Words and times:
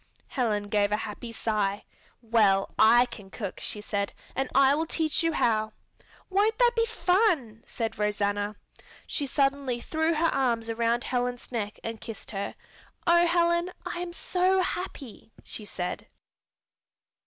Helen 0.29 0.63
gave 0.63 0.91
a 0.91 0.97
happy 0.97 1.31
sigh. 1.31 1.83
"Well, 2.23 2.73
I 2.79 3.05
can 3.05 3.29
cook," 3.29 3.59
she 3.59 3.81
said, 3.81 4.11
"and 4.35 4.49
I 4.55 4.73
will 4.73 4.87
teach 4.87 5.21
you 5.21 5.31
how." 5.31 5.73
"Won't 6.27 6.57
that 6.57 6.71
be 6.75 6.87
fun!" 6.87 7.61
said 7.67 7.99
Rosanna. 7.99 8.55
She 9.05 9.27
suddenly 9.27 9.79
threw 9.79 10.15
her 10.15 10.33
arms 10.33 10.71
around 10.71 11.03
Helen's 11.03 11.51
neck 11.51 11.77
and 11.83 12.01
kissed 12.01 12.31
her. 12.31 12.55
"Oh, 13.05 13.27
Helen, 13.27 13.71
I 13.85 13.99
am 13.99 14.11
so 14.11 14.59
happy," 14.63 15.33
she 15.43 15.65
said. 15.65 16.07